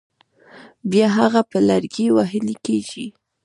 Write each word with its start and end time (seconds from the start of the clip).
بیا 0.91 1.07
هغه 1.17 1.41
په 1.51 1.57
لرګي 1.67 2.07
وهل 2.15 2.47
کېږي. 2.65 3.07